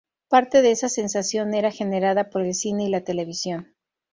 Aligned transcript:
Parte 0.29 0.63
de 0.63 0.71
esa 0.71 0.89
sensación 0.89 1.53
era 1.53 1.69
generada 1.69 2.31
por 2.31 2.41
el 2.41 2.55
cine 2.55 2.85
y 2.85 2.89
la 2.89 3.03
televisión. 3.03 3.75